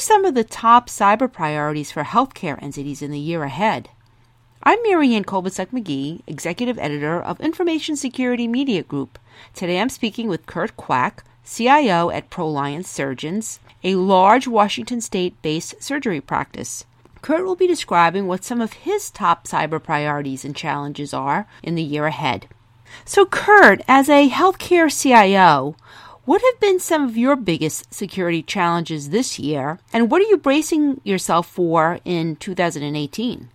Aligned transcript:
some 0.00 0.24
of 0.24 0.34
the 0.34 0.44
top 0.44 0.88
cyber 0.88 1.30
priorities 1.30 1.92
for 1.92 2.02
healthcare 2.02 2.60
entities 2.62 3.02
in 3.02 3.10
the 3.10 3.18
year 3.18 3.42
ahead? 3.42 3.90
I'm 4.62 4.78
Marianne 4.82 5.24
Kolbasuk 5.24 5.66
McGee, 5.66 6.22
Executive 6.26 6.78
Editor 6.78 7.20
of 7.20 7.38
Information 7.40 7.96
Security 7.96 8.48
Media 8.48 8.82
Group. 8.82 9.18
Today 9.54 9.78
I'm 9.78 9.90
speaking 9.90 10.28
with 10.28 10.46
Kurt 10.46 10.74
Quack, 10.76 11.22
CIO 11.44 12.08
at 12.08 12.30
ProLiance 12.30 12.86
Surgeons, 12.86 13.60
a 13.84 13.94
large 13.94 14.48
Washington 14.48 15.02
state 15.02 15.40
based 15.42 15.82
surgery 15.82 16.20
practice. 16.20 16.86
Kurt 17.20 17.44
will 17.44 17.56
be 17.56 17.66
describing 17.66 18.26
what 18.26 18.42
some 18.42 18.62
of 18.62 18.72
his 18.72 19.10
top 19.10 19.46
cyber 19.46 19.82
priorities 19.82 20.46
and 20.46 20.56
challenges 20.56 21.12
are 21.12 21.46
in 21.62 21.74
the 21.74 21.82
year 21.82 22.06
ahead. 22.06 22.48
So, 23.04 23.26
Kurt, 23.26 23.82
as 23.86 24.08
a 24.08 24.30
healthcare 24.30 24.90
CIO, 24.90 25.76
what 26.30 26.42
have 26.42 26.60
been 26.60 26.78
some 26.78 27.02
of 27.08 27.16
your 27.16 27.34
biggest 27.34 27.92
security 27.92 28.40
challenges 28.40 29.10
this 29.10 29.36
year, 29.36 29.80
and 29.92 30.12
what 30.12 30.22
are 30.22 30.26
you 30.26 30.36
bracing 30.36 31.00
yourself 31.02 31.44
for 31.44 31.98
in 32.04 32.36
2018? 32.36 33.48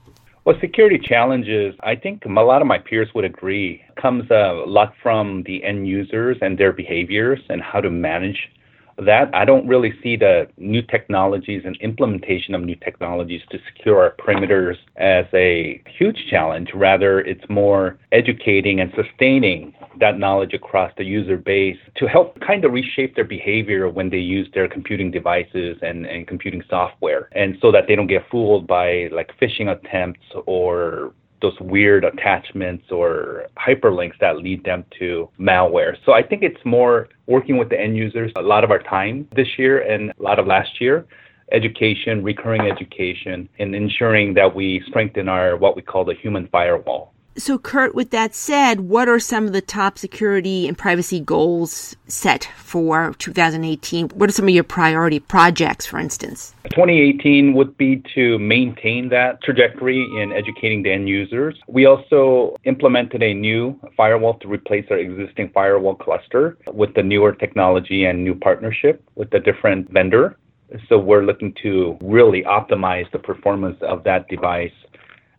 Well, 0.44 0.58
security 0.59 0.99
challenges, 1.02 1.73
I 1.84 1.96
think 1.96 2.26
a 2.26 2.30
lot 2.30 2.62
of 2.62 2.68
my 2.68 2.80
peers 2.80 3.08
would 3.16 3.23
agree, 3.23 3.82
comes 3.96 4.30
uh, 4.30 4.66
a 4.66 4.68
lot 4.68 4.94
from 5.02 5.44
the 5.44 5.63
end 5.63 5.88
users 5.88 6.35
and 6.41 6.58
their 6.58 6.73
behaviors 6.73 7.40
and 7.48 7.62
how 7.62 7.80
to 7.80 7.90
manage 7.90 8.49
that 8.98 9.34
I 9.34 9.44
don't 9.45 9.67
really 9.67 9.94
see 10.02 10.16
the 10.16 10.48
new 10.58 10.81
technologies 10.81 11.63
and 11.66 11.76
implementation 11.77 12.55
of 12.55 12.62
new 12.62 12.76
technologies 12.76 13.41
to 13.52 13.59
secure 13.68 13.99
our 14.02 14.16
perimeters 14.18 14.76
as 14.95 15.26
a 15.34 15.81
huge 15.98 16.27
challenge. 16.30 16.70
Rather, 16.73 17.20
it's 17.20 17.44
more 17.49 17.98
educating 18.12 18.80
and 18.80 18.91
sustaining 18.95 19.73
that 19.99 20.18
knowledge 20.18 20.54
across 20.54 20.91
the 20.98 21.04
user 21.04 21.38
base 21.38 21.77
to 21.95 22.08
help 22.08 22.40
kind 22.40 22.63
of 22.63 22.71
reshape 22.71 23.16
their 23.16 23.26
behavior 23.26 23.90
when 23.90 24.09
they 24.09 24.18
use 24.18 24.48
their 24.54 24.68
computing 24.68 25.12
devices 25.12 25.77
and, 25.82 26.05
and 26.05 26.27
computing 26.27 26.63
software. 26.70 27.30
And 27.34 27.57
so 27.62 27.71
that 27.71 27.85
they 27.88 27.96
don't 27.96 28.07
get 28.07 28.23
fooled 28.32 28.68
by 28.68 29.09
like 29.12 29.32
phishing 29.41 29.71
attempts 29.71 30.21
or 30.46 31.13
those 31.41 31.60
weird 31.60 32.05
attachments 32.05 32.91
or 32.91 33.48
hyperlinks 33.58 34.18
that 34.20 34.38
lead 34.38 34.64
them 34.64 34.86
to 35.00 35.30
malware. 35.40 35.96
So 36.05 36.14
I 36.14 36.24
think 36.24 36.44
it's 36.44 36.64
more 36.66 37.10
working 37.28 37.58
with 37.58 37.70
the 37.70 37.80
end 37.80 37.98
users 37.98 38.32
a 38.36 38.41
lot 38.41 38.64
of 38.64 38.72
our 38.72 38.82
time 38.82 39.28
this 39.36 39.48
year 39.58 39.82
and 39.82 40.12
a 40.12 40.24
lot 40.24 40.40
of 40.40 40.48
last 40.48 40.80
year 40.82 41.06
education, 41.52 42.24
recurring 42.24 42.62
education, 42.62 43.48
and 43.60 43.76
ensuring 43.76 44.34
that 44.34 44.56
we 44.56 44.84
strengthen 44.88 45.30
our 45.30 45.56
what 45.56 45.76
we 45.76 45.82
call 45.82 46.04
the 46.04 46.16
human 46.16 46.48
firewall. 46.48 47.13
So, 47.38 47.58
Kurt, 47.58 47.94
with 47.94 48.12
that 48.12 48.34
said, 48.34 48.82
what 48.82 49.10
are 49.10 49.20
some 49.20 49.46
of 49.46 49.52
the 49.52 49.60
top 49.60 49.98
security 49.98 50.70
and 50.70 50.78
privacy 50.78 51.20
goals 51.20 51.94
set 52.08 52.48
for 52.55 53.14
2018? 53.18 54.08
What 54.10 54.30
are 54.30 54.32
some 54.32 54.48
of 54.48 54.54
your 54.54 54.64
priority 54.64 55.20
projects, 55.20 55.86
for 55.86 56.00
instance? 56.00 56.56
2018 56.70 57.54
would 57.54 57.76
be 57.76 58.02
to 58.16 58.40
maintain 58.40 59.10
that 59.10 59.44
trajectory 59.44 60.02
in 60.16 60.32
educating 60.32 60.84
the 60.84 60.94
end 60.94 61.10
users. 61.10 61.60
We 61.68 61.86
also 61.86 62.56
implemented 62.63 63.22
a 63.22 63.34
new 63.34 63.78
firewall 63.98 64.36
to 64.36 64.47
replace 64.47 64.86
our 64.90 64.97
existing 64.97 65.50
firewall 65.50 65.96
cluster 65.96 66.58
with 66.72 66.94
the 66.94 67.03
newer 67.03 67.34
technology 67.34 68.06
and 68.06 68.24
new 68.24 68.36
partnership 68.36 69.03
with 69.16 69.34
a 69.34 69.40
different 69.41 69.91
vendor. 69.91 70.38
So, 70.88 70.97
we're 70.97 71.25
looking 71.25 71.53
to 71.63 71.97
really 72.02 72.44
optimize 72.44 73.12
the 73.12 73.19
performance 73.19 73.78
of 73.81 74.06
that 74.06 74.30
device 74.30 74.72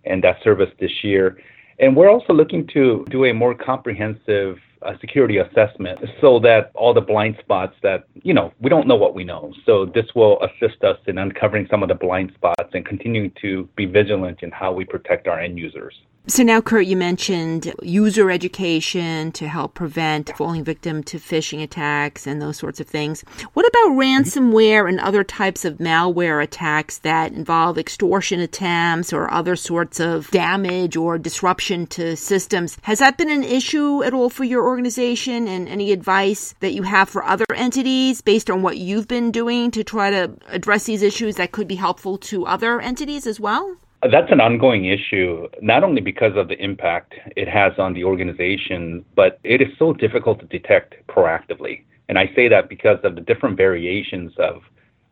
and 0.04 0.22
that 0.24 0.42
service 0.44 0.70
this 0.78 1.02
year. 1.02 1.38
And 1.78 1.94
we're 1.94 2.10
also 2.10 2.32
looking 2.32 2.66
to 2.68 3.04
do 3.10 3.24
a 3.26 3.32
more 3.32 3.54
comprehensive 3.54 4.58
uh, 4.82 4.92
security 5.00 5.38
assessment 5.38 5.98
so 6.20 6.38
that 6.40 6.70
all 6.74 6.94
the 6.94 7.00
blind 7.00 7.36
spots 7.40 7.74
that, 7.82 8.04
you 8.22 8.32
know, 8.32 8.52
we 8.60 8.70
don't 8.70 8.86
know 8.86 8.96
what 8.96 9.14
we 9.14 9.24
know. 9.24 9.52
So 9.64 9.86
this 9.86 10.06
will 10.14 10.42
assist 10.42 10.82
us 10.84 10.98
in 11.06 11.18
uncovering 11.18 11.66
some 11.70 11.82
of 11.82 11.88
the 11.88 11.94
blind 11.94 12.32
spots 12.34 12.70
and 12.72 12.84
continuing 12.84 13.32
to 13.42 13.68
be 13.76 13.84
vigilant 13.84 14.42
in 14.42 14.50
how 14.50 14.72
we 14.72 14.84
protect 14.84 15.28
our 15.28 15.38
end 15.40 15.58
users. 15.58 15.94
So 16.28 16.42
now, 16.42 16.60
Kurt, 16.60 16.86
you 16.86 16.96
mentioned 16.96 17.72
user 17.82 18.32
education 18.32 19.30
to 19.30 19.46
help 19.46 19.74
prevent 19.74 20.36
falling 20.36 20.64
victim 20.64 21.04
to 21.04 21.18
phishing 21.18 21.62
attacks 21.62 22.26
and 22.26 22.42
those 22.42 22.56
sorts 22.56 22.80
of 22.80 22.88
things. 22.88 23.20
What 23.52 23.64
about 23.64 23.92
ransomware 23.92 24.88
and 24.88 24.98
other 24.98 25.22
types 25.22 25.64
of 25.64 25.78
malware 25.78 26.42
attacks 26.42 26.98
that 26.98 27.30
involve 27.30 27.78
extortion 27.78 28.40
attempts 28.40 29.12
or 29.12 29.30
other 29.30 29.54
sorts 29.54 30.00
of 30.00 30.28
damage 30.32 30.96
or 30.96 31.16
disruption 31.16 31.86
to 31.88 32.16
systems? 32.16 32.76
Has 32.82 32.98
that 32.98 33.18
been 33.18 33.30
an 33.30 33.44
issue 33.44 34.02
at 34.02 34.12
all 34.12 34.28
for 34.28 34.42
your 34.42 34.64
organization? 34.64 35.46
And 35.46 35.68
any 35.68 35.92
advice 35.92 36.56
that 36.58 36.72
you 36.72 36.82
have 36.82 37.08
for 37.08 37.22
other 37.22 37.46
entities 37.54 38.20
based 38.20 38.50
on 38.50 38.62
what 38.62 38.78
you've 38.78 39.06
been 39.06 39.30
doing 39.30 39.70
to 39.70 39.84
try 39.84 40.10
to 40.10 40.32
address 40.48 40.86
these 40.86 41.02
issues 41.02 41.36
that 41.36 41.52
could 41.52 41.68
be 41.68 41.76
helpful 41.76 42.18
to 42.18 42.46
other 42.46 42.80
entities 42.80 43.28
as 43.28 43.38
well? 43.38 43.76
That's 44.02 44.30
an 44.30 44.40
ongoing 44.40 44.84
issue, 44.84 45.48
not 45.62 45.82
only 45.82 46.00
because 46.00 46.36
of 46.36 46.48
the 46.48 46.62
impact 46.62 47.14
it 47.34 47.48
has 47.48 47.72
on 47.78 47.94
the 47.94 48.04
organization, 48.04 49.04
but 49.14 49.38
it 49.42 49.60
is 49.62 49.68
so 49.78 49.92
difficult 49.92 50.40
to 50.40 50.46
detect 50.46 50.94
proactively. 51.08 51.82
And 52.08 52.18
I 52.18 52.30
say 52.36 52.48
that 52.48 52.68
because 52.68 52.98
of 53.04 53.14
the 53.14 53.20
different 53.20 53.56
variations 53.56 54.32
of 54.38 54.62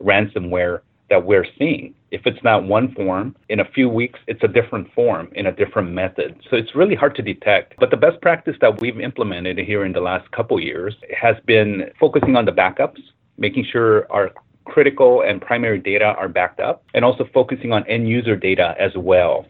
ransomware 0.03 0.81
that 1.11 1.25
we're 1.25 1.47
seeing. 1.59 1.95
If 2.11 2.23
it's 2.27 2.43
not 2.43 2.65
one 2.65 2.95
form, 2.95 3.37
in 3.49 3.61
a 3.61 3.65
few 3.65 3.89
weeks, 3.89 4.19
it's 4.27 4.43
a 4.43 4.49
different 4.49 4.93
form 4.95 5.29
in 5.35 5.47
a 5.47 5.53
different 5.53 5.91
method. 5.91 6.41
So 6.49 6.57
it's 6.57 6.75
really 6.75 6.95
hard 6.95 7.15
to 7.17 7.23
detect. 7.23 7.75
But 7.79 7.91
the 7.91 7.97
best 7.97 8.21
practice 8.23 8.57
that 8.61 8.81
we've 8.81 9.01
implemented 9.01 9.59
here 9.59 9.85
in 9.85 9.93
the 9.93 10.01
last 10.01 10.31
couple 10.31 10.59
years 10.61 10.95
has 11.17 11.37
been 11.47 11.91
focusing 12.01 12.37
on 12.37 12.45
the 12.45 12.53
backups, 12.53 13.01
making 13.39 13.67
sure 13.71 14.11
our 14.11 14.31
critical 14.65 15.23
and 15.23 15.41
primary 15.41 15.79
data 15.79 16.15
are 16.19 16.29
backed 16.29 16.61
up, 16.61 16.85
and 16.95 17.05
also 17.05 17.29
focusing 17.33 17.73
on 17.73 17.87
end 17.87 18.09
user 18.09 18.37
data 18.37 18.75
as 18.79 18.93
well. 18.97 19.47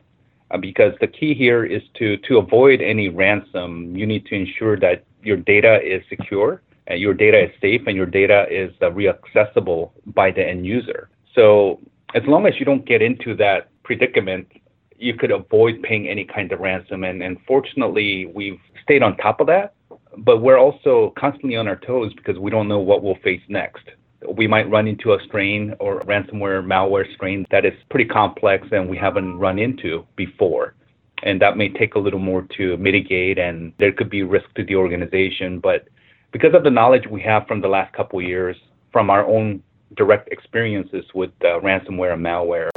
Uh, 0.51 0.59
because 0.59 0.93
the 1.01 1.07
key 1.07 1.35
here 1.35 1.65
is 1.65 1.83
to, 1.95 2.17
to 2.19 2.39
avoid 2.39 2.81
any 2.81 3.09
ransom, 3.09 3.97
you 3.97 4.07
need 4.07 4.27
to 4.27 4.35
ensure 4.35 4.79
that 4.79 5.05
your 5.23 5.37
data 5.37 5.81
is 5.83 6.03
secure, 6.09 6.63
and 6.87 7.01
your 7.01 7.15
data 7.15 7.45
is 7.45 7.51
safe, 7.61 7.83
and 7.87 7.97
your 7.97 8.07
data 8.07 8.47
is 8.51 8.73
uh, 8.83 8.91
reaccessible 8.91 9.91
by 10.15 10.31
the 10.31 10.47
end 10.47 10.67
user. 10.67 11.09
So 11.35 11.81
as 12.15 12.23
long 12.27 12.47
as 12.47 12.55
you 12.59 12.67
don't 12.67 12.85
get 12.85 13.01
into 13.03 13.35
that 13.37 13.71
predicament, 13.83 14.47
you 14.97 15.15
could 15.15 15.31
avoid 15.31 15.83
paying 15.83 16.09
any 16.09 16.25
kind 16.25 16.53
of 16.53 16.61
ransom. 16.61 17.05
And, 17.05 17.23
and 17.23 17.39
fortunately, 17.47 18.27
we've 18.27 18.61
stayed 18.83 19.03
on 19.03 19.17
top 19.17 19.41
of 19.41 19.47
that, 19.49 19.75
but 20.19 20.41
we're 20.41 20.59
also 20.59 21.13
constantly 21.19 21.57
on 21.57 21.67
our 21.67 21.77
toes 21.77 22.13
because 22.15 22.39
we 22.39 22.51
don't 22.51 22.69
know 22.69 22.79
what 22.79 23.03
we'll 23.03 23.17
face 23.17 23.43
next 23.49 23.85
we 24.29 24.47
might 24.47 24.71
run 24.71 24.87
into 24.87 25.13
a 25.13 25.19
strain 25.25 25.75
or 25.81 26.01
ransomware 26.01 26.65
malware 26.65 27.13
strain 27.15 27.47
that 27.51 27.65
is 27.65 27.73
pretty 27.91 28.09
complex 28.09 28.67
and 28.73 28.89
we 28.89 28.97
haven't 28.97 29.39
run 29.39 29.59
into 29.59 30.07
before. 30.17 30.75
And 31.23 31.41
that 31.41 31.57
may 31.57 31.69
take 31.69 31.95
a 31.95 31.99
little 31.99 32.19
more 32.19 32.47
to 32.57 32.77
mitigate, 32.77 33.39
and 33.39 33.73
there 33.79 33.93
could 33.93 34.11
be 34.11 34.23
risk 34.23 34.47
to 34.57 34.65
the 34.65 34.77
organization. 34.77 35.59
But 35.59 35.89
because 36.33 36.55
of 36.55 36.65
the 36.65 36.71
knowledge 36.71 37.07
we 37.09 37.23
have 37.23 37.47
from 37.47 37.61
the 37.61 37.69
last 37.69 37.95
couple 37.95 38.19
of 38.19 38.27
years, 38.27 38.57
from 38.93 39.09
our 39.09 39.25
own 39.25 39.63
direct 39.97 40.29
experiences 40.33 41.05
with 41.15 41.31
uh, 41.43 41.61
ransomware 41.61 42.13
and 42.13 42.25
malware, 42.25 42.69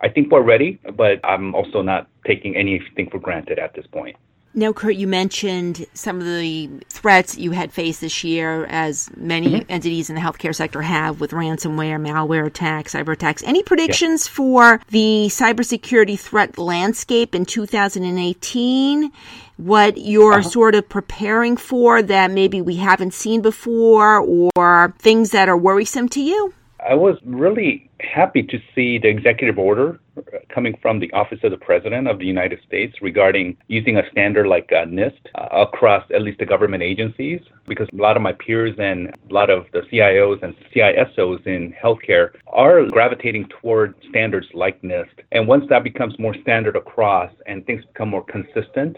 I 0.00 0.08
think 0.08 0.30
we're 0.30 0.42
ready, 0.42 0.78
but 0.96 1.24
I'm 1.24 1.54
also 1.54 1.80
not 1.80 2.08
taking 2.26 2.56
anything 2.56 3.08
for 3.10 3.18
granted 3.18 3.58
at 3.58 3.74
this 3.74 3.86
point. 3.86 4.16
Now, 4.56 4.72
Kurt, 4.72 4.94
you 4.94 5.08
mentioned 5.08 5.84
some 5.94 6.20
of 6.20 6.26
the 6.26 6.70
threats 6.88 7.36
you 7.36 7.50
had 7.50 7.72
faced 7.72 8.00
this 8.00 8.22
year, 8.22 8.66
as 8.66 9.10
many 9.16 9.48
mm-hmm. 9.48 9.72
entities 9.72 10.08
in 10.08 10.14
the 10.14 10.20
healthcare 10.20 10.54
sector 10.54 10.80
have 10.80 11.20
with 11.20 11.32
ransomware, 11.32 12.00
malware 12.00 12.46
attacks, 12.46 12.94
cyber 12.94 13.14
attacks. 13.14 13.42
Any 13.42 13.64
predictions 13.64 14.26
yeah. 14.26 14.32
for 14.32 14.80
the 14.90 15.26
cybersecurity 15.28 16.18
threat 16.18 16.56
landscape 16.56 17.34
in 17.34 17.44
2018? 17.44 19.10
What 19.56 19.98
you're 19.98 20.34
uh-huh. 20.34 20.48
sort 20.48 20.76
of 20.76 20.88
preparing 20.88 21.56
for 21.56 22.00
that 22.02 22.30
maybe 22.30 22.60
we 22.60 22.76
haven't 22.76 23.12
seen 23.14 23.42
before, 23.42 24.20
or 24.20 24.94
things 25.00 25.30
that 25.30 25.48
are 25.48 25.56
worrisome 25.56 26.08
to 26.10 26.20
you? 26.20 26.54
I 26.78 26.94
was 26.94 27.18
really 27.24 27.90
happy 28.00 28.42
to 28.44 28.58
see 28.74 28.98
the 28.98 29.08
executive 29.08 29.58
order 29.58 29.98
coming 30.54 30.76
from 30.80 31.00
the 31.00 31.12
Office 31.12 31.40
of 31.42 31.50
the 31.50 31.56
President 31.56 32.06
of 32.06 32.18
the 32.18 32.24
United 32.24 32.60
States 32.66 32.94
regarding 33.02 33.56
using 33.66 33.96
a 33.96 34.08
standard 34.10 34.46
like 34.46 34.70
uh, 34.72 34.84
NIST 34.84 35.18
uh, 35.34 35.48
across 35.52 36.04
at 36.14 36.22
least 36.22 36.38
the 36.38 36.46
government 36.46 36.82
agencies, 36.82 37.40
because 37.66 37.88
a 37.92 37.96
lot 37.96 38.16
of 38.16 38.22
my 38.22 38.32
peers 38.32 38.74
and 38.78 39.08
a 39.08 39.32
lot 39.32 39.50
of 39.50 39.66
the 39.72 39.80
CIOs 39.92 40.42
and 40.42 40.54
CISOs 40.74 41.44
in 41.46 41.74
healthcare 41.82 42.30
are 42.46 42.86
gravitating 42.86 43.48
toward 43.48 43.94
standards 44.08 44.46
like 44.54 44.80
NIST. 44.82 45.24
And 45.32 45.48
once 45.48 45.64
that 45.70 45.82
becomes 45.82 46.18
more 46.18 46.34
standard 46.42 46.76
across 46.76 47.32
and 47.46 47.66
things 47.66 47.84
become 47.84 48.10
more 48.10 48.24
consistent 48.24 48.96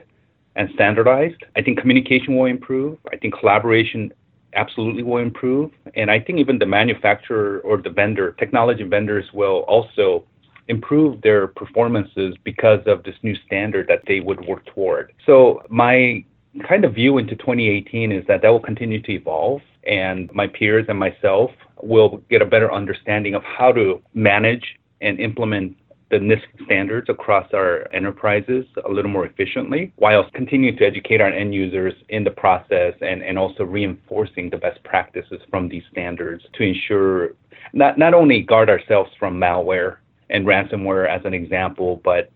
and 0.57 0.69
standardized, 0.75 1.43
I 1.57 1.63
think 1.63 1.81
communication 1.81 2.37
will 2.37 2.47
improve. 2.47 2.99
I 3.13 3.17
think 3.17 3.39
collaboration 3.39 4.13
absolutely 4.55 5.03
will 5.03 5.19
improve. 5.19 5.71
And 5.95 6.11
I 6.11 6.19
think 6.19 6.39
even 6.39 6.59
the 6.59 6.67
manufacturer 6.67 7.61
or 7.61 7.77
the 7.77 7.91
vendor, 7.91 8.33
technology 8.39 8.85
vendors 8.85 9.27
will 9.33 9.61
also 9.69 10.25
improve 10.69 11.21
their 11.23 11.47
performances 11.47 12.35
because 12.45 12.81
of 12.87 13.03
this 13.05 13.15
new 13.23 13.35
standard 13.47 13.87
that 13.89 14.03
they 14.07 14.21
would 14.21 14.45
work 14.47 14.65
toward. 14.67 15.13
So 15.25 15.63
my 15.69 16.25
kind 16.69 16.85
of 16.85 16.95
view 16.95 17.19
into 17.19 17.37
2018 17.37 18.13
is 18.13 18.25
that 18.27 18.43
that 18.43 18.49
will 18.49 18.61
continue 18.61 19.01
to 19.03 19.13
evolve 19.13 19.61
and 19.87 20.33
my 20.35 20.47
peers 20.47 20.87
and 20.89 20.99
myself 20.99 21.51
we'll 21.83 22.23
get 22.31 22.41
a 22.41 22.47
better 22.47 22.73
understanding 22.73 23.35
of 23.35 23.43
how 23.43 23.73
to 23.73 24.03
manage 24.15 24.79
and 25.03 25.21
implement 25.21 25.77
the 26.11 26.17
NIST 26.17 26.65
standards 26.65 27.09
across 27.09 27.53
our 27.53 27.89
enterprises 27.93 28.65
a 28.85 28.91
little 28.91 29.11
more 29.11 29.27
efficiently 29.27 29.93
while 29.97 30.25
continuing 30.35 30.77
to 30.77 30.87
educate 30.87 31.21
our 31.21 31.29
end 31.29 31.53
users 31.53 31.95
in 32.09 32.23
the 32.23 32.31
process 32.31 32.95
and, 33.01 33.23
and 33.23 33.37
also 33.39 33.65
reinforcing 33.65 34.49
the 34.49 34.57
best 34.57 34.83
practices 34.85 35.41
from 35.51 35.69
these 35.69 35.83
standards 35.91 36.45
to 36.55 36.63
ensure 36.63 37.31
not, 37.73 37.99
not 37.99 38.15
only 38.15 38.41
guard 38.41 38.71
ourselves 38.71 39.11
from 39.19 39.39
malware 39.39 39.97
and 40.31 40.47
ransomware 40.47 41.09
as 41.09 41.25
an 41.25 41.35
example, 41.35 42.01
but 42.05 42.31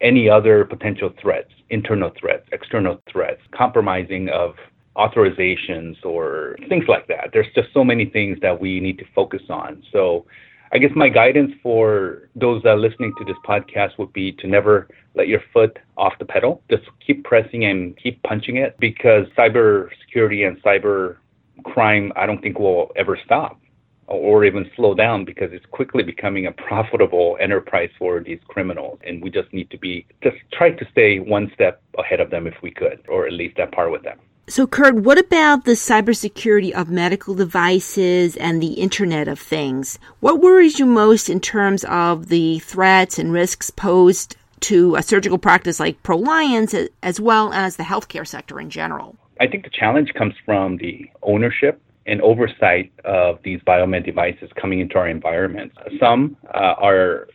any 0.00 0.28
other 0.28 0.64
potential 0.64 1.12
threats, 1.20 1.50
internal 1.70 2.10
threats, 2.18 2.46
external 2.52 3.00
threats, 3.10 3.40
compromising 3.52 4.28
of 4.28 4.54
authorizations 4.96 6.04
or 6.04 6.56
things 6.68 6.84
like 6.88 7.06
that. 7.06 7.30
There's 7.32 7.46
just 7.54 7.68
so 7.72 7.84
many 7.84 8.06
things 8.06 8.38
that 8.42 8.60
we 8.60 8.80
need 8.80 8.98
to 8.98 9.04
focus 9.14 9.42
on. 9.48 9.82
So 9.92 10.26
I 10.72 10.78
guess 10.78 10.90
my 10.94 11.08
guidance 11.08 11.52
for 11.62 12.28
those 12.34 12.62
uh, 12.64 12.74
listening 12.74 13.14
to 13.18 13.24
this 13.24 13.36
podcast 13.46 13.98
would 13.98 14.12
be 14.12 14.32
to 14.32 14.46
never 14.46 14.88
let 15.14 15.28
your 15.28 15.40
foot 15.52 15.78
off 15.96 16.14
the 16.18 16.24
pedal. 16.24 16.62
Just 16.70 16.84
keep 17.04 17.24
pressing 17.24 17.64
and 17.64 17.96
keep 17.96 18.22
punching 18.22 18.56
it 18.56 18.76
because 18.78 19.26
cyber 19.36 19.88
security 20.04 20.44
and 20.44 20.60
cyber 20.62 21.16
crime, 21.64 22.12
I 22.16 22.26
don't 22.26 22.42
think 22.42 22.58
will 22.58 22.90
ever 22.96 23.18
stop 23.24 23.60
or 24.08 24.44
even 24.44 24.70
slow 24.74 24.94
down 24.94 25.24
because 25.24 25.52
it's 25.52 25.66
quickly 25.66 26.02
becoming 26.02 26.46
a 26.46 26.52
profitable 26.68 27.36
enterprise 27.40 27.90
for 27.98 28.20
these 28.20 28.40
criminals. 28.48 28.98
And 29.06 29.22
we 29.22 29.30
just 29.30 29.52
need 29.52 29.70
to 29.70 29.78
be, 29.78 30.06
just 30.22 30.36
try 30.52 30.70
to 30.70 30.86
stay 30.90 31.20
one 31.20 31.50
step 31.54 31.82
ahead 31.98 32.20
of 32.20 32.30
them 32.30 32.46
if 32.46 32.54
we 32.62 32.70
could, 32.70 33.00
or 33.08 33.26
at 33.26 33.32
least 33.32 33.58
at 33.58 33.72
par 33.72 33.90
with 33.90 34.02
them. 34.02 34.18
So, 34.48 34.66
Kurt, 34.66 34.94
what 34.94 35.18
about 35.18 35.66
the 35.66 35.72
cybersecurity 35.72 36.72
of 36.72 36.88
medical 36.88 37.34
devices 37.34 38.34
and 38.36 38.62
the 38.62 38.74
Internet 38.74 39.28
of 39.28 39.38
Things? 39.38 39.98
What 40.20 40.40
worries 40.40 40.78
you 40.78 40.86
most 40.86 41.28
in 41.28 41.38
terms 41.38 41.84
of 41.84 42.28
the 42.28 42.58
threats 42.60 43.18
and 43.18 43.30
risks 43.30 43.68
posed 43.68 44.36
to 44.60 44.96
a 44.96 45.02
surgical 45.02 45.36
practice 45.36 45.78
like 45.78 46.02
ProLiance 46.02 46.88
as 47.02 47.20
well 47.20 47.52
as 47.52 47.76
the 47.76 47.82
healthcare 47.82 48.26
sector 48.26 48.58
in 48.58 48.70
general? 48.70 49.16
I 49.38 49.48
think 49.48 49.64
the 49.64 49.70
challenge 49.70 50.14
comes 50.14 50.34
from 50.46 50.78
the 50.78 51.10
ownership 51.22 51.82
and 52.08 52.22
oversight 52.22 52.90
of 53.04 53.38
these 53.44 53.60
biomed 53.60 54.04
devices 54.04 54.50
coming 54.60 54.80
into 54.80 54.96
our 54.96 55.08
environment. 55.08 55.70
Some 56.00 56.36
uh, 56.54 56.74
are 56.78 57.28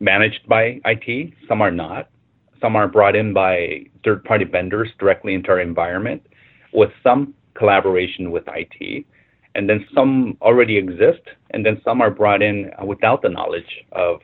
managed 0.00 0.46
by 0.48 0.80
IT, 0.84 1.32
some 1.48 1.60
are 1.60 1.72
not. 1.72 2.08
Some 2.60 2.76
are 2.76 2.86
brought 2.86 3.16
in 3.16 3.34
by 3.34 3.86
third 4.04 4.24
party 4.24 4.44
vendors 4.44 4.88
directly 4.98 5.34
into 5.34 5.50
our 5.50 5.60
environment 5.60 6.24
with 6.72 6.90
some 7.02 7.34
collaboration 7.54 8.30
with 8.30 8.44
IT. 8.46 9.04
And 9.54 9.68
then 9.68 9.84
some 9.94 10.38
already 10.40 10.78
exist, 10.78 11.22
and 11.50 11.66
then 11.66 11.80
some 11.84 12.00
are 12.00 12.10
brought 12.10 12.40
in 12.40 12.70
without 12.86 13.20
the 13.20 13.28
knowledge 13.28 13.84
of 13.90 14.20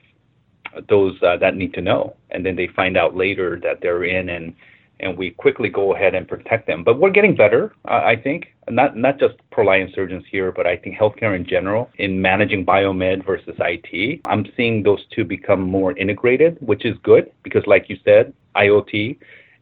those 0.88 1.20
uh, 1.22 1.36
that 1.38 1.56
need 1.56 1.74
to 1.74 1.82
know. 1.82 2.16
And 2.30 2.46
then 2.46 2.56
they 2.56 2.68
find 2.68 2.96
out 2.96 3.16
later 3.16 3.60
that 3.62 3.80
they're 3.82 4.04
in 4.04 4.28
and 4.28 4.54
and 5.00 5.16
we 5.16 5.30
quickly 5.30 5.68
go 5.68 5.94
ahead 5.94 6.14
and 6.14 6.26
protect 6.26 6.66
them. 6.66 6.82
But 6.82 6.98
we're 6.98 7.10
getting 7.10 7.36
better, 7.36 7.72
I 7.84 8.16
think, 8.16 8.54
not 8.68 8.96
not 8.96 9.18
just 9.18 9.34
ProLiance 9.52 9.94
surgeons 9.94 10.24
here, 10.30 10.52
but 10.52 10.66
I 10.66 10.76
think 10.76 10.96
healthcare 10.96 11.36
in 11.36 11.46
general 11.46 11.90
in 11.98 12.20
managing 12.20 12.66
biomed 12.66 13.24
versus 13.24 13.56
IT. 13.58 14.20
I'm 14.26 14.44
seeing 14.56 14.82
those 14.82 15.04
two 15.14 15.24
become 15.24 15.60
more 15.60 15.96
integrated, 15.96 16.58
which 16.60 16.84
is 16.84 16.96
good 17.02 17.30
because, 17.42 17.66
like 17.66 17.88
you 17.88 17.96
said, 18.04 18.32
IoT, 18.56 19.18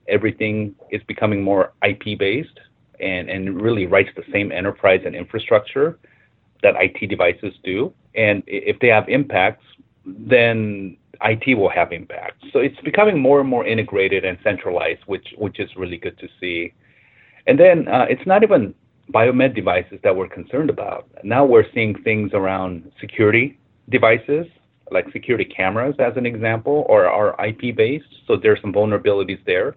everything 0.08 0.74
is 0.90 1.02
becoming 1.04 1.42
more 1.42 1.72
IP 1.86 2.18
based 2.18 2.58
and 3.00 3.28
and 3.28 3.60
really 3.60 3.86
writes 3.86 4.10
the 4.16 4.24
same 4.32 4.50
enterprise 4.52 5.02
and 5.04 5.14
infrastructure 5.14 5.98
that 6.62 6.74
IT 6.76 7.08
devices 7.08 7.54
do. 7.62 7.92
And 8.14 8.42
if 8.46 8.78
they 8.80 8.88
have 8.88 9.08
impacts, 9.08 9.64
then 10.06 10.96
IT 11.22 11.56
will 11.56 11.70
have 11.70 11.92
impact. 11.92 12.44
So 12.52 12.58
it's 12.60 12.78
becoming 12.84 13.18
more 13.18 13.40
and 13.40 13.48
more 13.48 13.66
integrated 13.66 14.24
and 14.24 14.38
centralized, 14.42 15.00
which 15.06 15.28
which 15.38 15.60
is 15.60 15.70
really 15.76 15.98
good 15.98 16.18
to 16.18 16.28
see. 16.40 16.72
And 17.46 17.58
then 17.58 17.88
uh, 17.88 18.06
it's 18.08 18.26
not 18.26 18.42
even 18.42 18.74
biomed 19.12 19.54
devices 19.54 19.98
that 20.02 20.16
we're 20.16 20.28
concerned 20.28 20.70
about. 20.70 21.08
Now 21.22 21.44
we're 21.44 21.70
seeing 21.72 21.94
things 22.02 22.32
around 22.34 22.90
security 23.00 23.58
devices, 23.88 24.46
like 24.90 25.10
security 25.12 25.44
cameras, 25.44 25.94
as 25.98 26.16
an 26.16 26.26
example, 26.26 26.84
or 26.88 27.06
are 27.06 27.36
IP 27.46 27.76
based. 27.76 28.12
So 28.26 28.36
there's 28.36 28.60
some 28.60 28.72
vulnerabilities 28.72 29.44
there. 29.46 29.76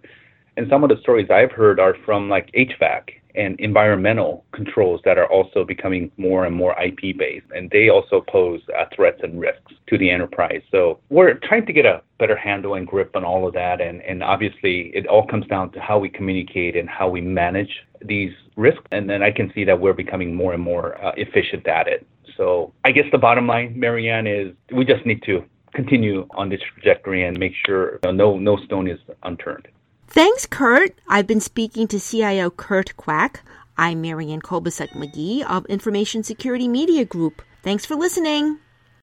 And 0.58 0.68
some 0.70 0.84
of 0.84 0.90
the 0.90 0.98
stories 1.02 1.30
I've 1.30 1.52
heard 1.52 1.80
are 1.80 1.96
from 2.06 2.28
like 2.30 2.52
HVAC 2.54 3.20
and 3.36 3.60
environmental 3.60 4.44
controls 4.52 5.00
that 5.06 5.18
are 5.18 5.28
also 5.28 5.64
becoming 5.64 6.12
more 6.18 6.46
and 6.46 6.56
more 6.56 6.76
IP 6.82 7.18
based, 7.18 7.46
and 7.56 7.70
they 7.70 7.90
also 7.90 8.22
pose 8.22 8.62
uh, 8.78 8.86
threats 8.96 9.20
and 9.24 9.40
risks 9.40 9.69
to 9.90 9.98
the 9.98 10.10
enterprise. 10.10 10.62
So 10.72 11.00
we're 11.10 11.34
trying 11.36 11.66
to 11.66 11.74
get 11.74 11.86
a 11.86 12.02
better 12.18 12.36
handle 12.36 12.76
and 12.76 12.88
grip 12.88 13.16
on 13.16 13.24
all 13.24 13.48
of 13.48 13.54
that, 13.54 13.82
and, 13.82 14.02
and 14.02 14.24
obviously 14.24 14.92
it 14.94 15.08
all 15.08 15.26
comes 15.26 15.48
down 15.48 15.72
to 15.72 15.80
how 15.80 16.00
we 16.00 16.10
communicate 16.10 16.76
and 16.76 16.88
how 16.90 17.10
we 17.10 17.22
manage 17.22 17.72
these 18.02 18.32
risks, 18.56 18.84
and 18.92 19.10
then 19.10 19.24
I 19.24 19.32
can 19.32 19.52
see 19.54 19.64
that 19.66 19.80
we're 19.80 19.94
becoming 19.94 20.34
more 20.36 20.54
and 20.54 20.62
more 20.62 21.04
uh, 21.04 21.12
efficient 21.18 21.68
at 21.68 21.88
it. 21.88 22.06
So 22.38 22.74
I 22.86 22.92
guess 22.92 23.06
the 23.12 23.18
bottom 23.18 23.48
line, 23.48 23.78
Marianne, 23.78 24.28
is 24.28 24.54
we 24.72 24.86
just 24.86 25.06
need 25.06 25.24
to 25.24 25.44
continue 25.74 26.28
on 26.32 26.50
this 26.50 26.62
trajectory 26.74 27.26
and 27.26 27.38
make 27.38 27.54
sure 27.66 27.94
you 27.94 28.00
know, 28.06 28.12
no 28.12 28.38
no 28.38 28.58
stone 28.66 28.88
is 28.88 29.00
unturned. 29.24 29.68
Thanks, 30.08 30.46
Kurt. 30.46 30.98
I've 31.08 31.28
been 31.28 31.42
speaking 31.42 31.88
to 31.90 32.00
CIO 32.00 32.50
Kurt 32.50 32.96
Quack. 32.98 33.44
I'm 33.78 34.02
Marianne 34.02 34.42
Kolbasuk 34.42 34.90
McGee 34.90 35.44
of 35.44 35.66
Information 35.68 36.24
Security 36.24 36.68
Media 36.68 37.06
Group. 37.06 37.42
Thanks 37.62 37.86
for 37.86 37.96
listening. 37.96 38.60